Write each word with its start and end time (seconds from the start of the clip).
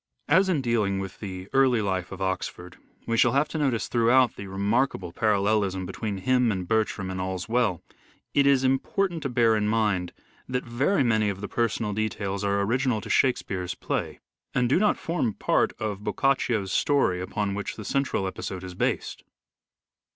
As 0.27 0.49
in 0.49 0.63
dealing 0.63 0.97
with 0.97 1.19
the 1.19 1.47
early 1.53 1.79
life 1.79 2.11
of 2.11 2.23
Oxford 2.23 2.77
we 3.05 3.17
shall" 3.17 3.33
Shake 3.33 3.37
have 3.37 3.47
to 3.49 3.59
notice 3.59 3.87
throughout 3.87 4.35
the 4.35 4.47
remarkable 4.47 5.11
parallelism 5.13 5.85
between 5.85 6.17
him 6.17 6.51
and 6.51 6.67
Bertram 6.67 7.11
in" 7.11 7.19
All's 7.19 7.47
Well," 7.47 7.83
it 8.33 8.47
is 8.47 8.63
im 8.63 8.79
portant 8.79 9.21
to 9.21 9.29
bear 9.29 9.55
in 9.55 9.67
mind 9.67 10.11
that 10.49 10.63
very 10.63 11.03
many 11.03 11.29
of 11.29 11.39
the 11.39 11.47
personal 11.47 11.93
details 11.93 12.43
are 12.43 12.61
original 12.61 12.99
to" 12.99 13.09
Shakespeare's" 13.11 13.75
play, 13.89 14.19
and 14.55 14.67
do 14.67 14.79
not 14.79 14.97
form 14.97 15.35
part 15.35 15.71
of 15.77 15.99
Boccacio'S 15.99 16.71
story 16.71 17.21
upon 17.21 17.53
which 17.53 17.75
the 17.75 17.85
central 17.85 18.25
episode 18.25 18.63
is 18.63 18.73
based. 18.73 19.23